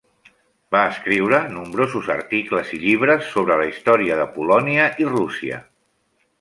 [0.75, 5.65] Va escriure nombrosos articles i llibres sobre la història de Polònia i Rússia.